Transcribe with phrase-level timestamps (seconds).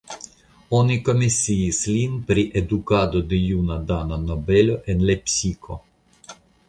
[0.77, 5.79] Oni komisiis lin pri edukado de juna dana nobelo en Lepsiko.